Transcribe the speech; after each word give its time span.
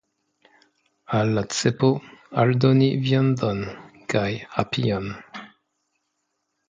Al 1.17 1.33
la 1.35 1.43
cepo 1.57 1.89
aldoni 2.45 2.89
viandon 3.03 3.61
kaj 4.15 4.27
apion. 4.65 5.15